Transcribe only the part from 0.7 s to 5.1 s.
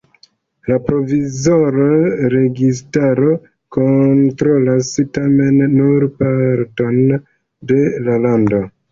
provizora registaro kontrolas